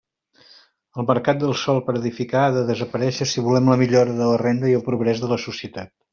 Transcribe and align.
El 1.01 1.05
mercat 1.09 1.39
del 1.43 1.51
sòl 1.63 1.81
per 1.89 1.95
edificar 1.99 2.41
ha 2.47 2.55
de 2.57 2.65
desaparéixer 2.71 3.29
si 3.35 3.45
volem 3.49 3.71
la 3.75 3.79
millora 3.83 4.17
de 4.23 4.33
la 4.33 4.41
renda 4.45 4.73
i 4.75 4.77
el 4.81 4.85
progrés 4.91 5.25
de 5.27 5.33
la 5.37 5.41
societat. 5.47 5.95